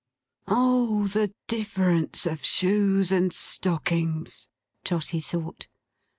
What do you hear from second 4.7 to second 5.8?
Trotty thought.